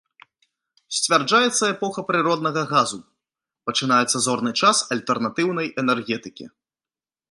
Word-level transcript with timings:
Сцвярджаецца 0.99 1.63
эпоха 1.73 2.05
прыроднага 2.09 2.63
газу, 2.73 2.99
пачынаецца 3.71 4.17
зорны 4.27 4.51
час 4.63 4.77
альтэрнатыўнай 4.97 5.67
энергетыкі. 5.85 6.45